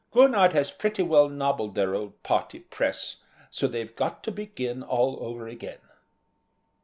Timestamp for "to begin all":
4.23-5.21